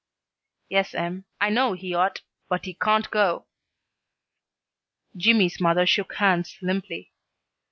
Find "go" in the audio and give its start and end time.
3.11-3.45